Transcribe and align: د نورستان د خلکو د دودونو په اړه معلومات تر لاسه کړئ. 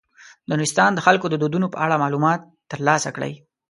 د 0.47 0.49
نورستان 0.59 0.91
د 0.93 0.99
خلکو 1.05 1.25
د 1.29 1.35
دودونو 1.41 1.67
په 1.73 1.77
اړه 1.85 2.01
معلومات 2.03 2.39
تر 2.71 2.79
لاسه 2.87 3.09
کړئ. 3.15 3.33